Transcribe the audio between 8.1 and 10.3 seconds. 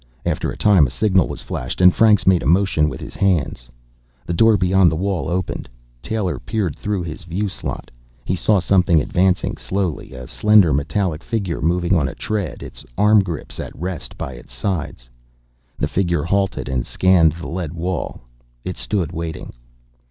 He saw something advancing slowly, a